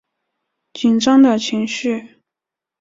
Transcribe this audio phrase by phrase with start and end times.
[0.73, 2.23] 紧张的情绪